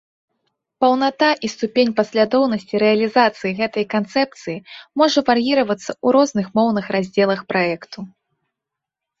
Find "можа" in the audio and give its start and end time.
5.03-5.19